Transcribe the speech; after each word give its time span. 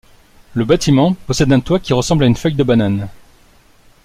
Le 0.55 0.65
bâtiment 0.65 1.13
possède 1.13 1.53
un 1.53 1.59
toit 1.59 1.79
qui 1.79 1.93
ressemble 1.93 2.23
à 2.23 2.25
une 2.25 2.35
feuille 2.35 2.55
de 2.55 2.63
banane. 2.63 3.07